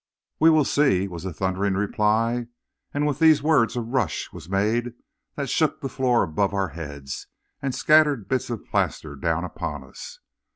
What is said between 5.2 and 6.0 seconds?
that shook the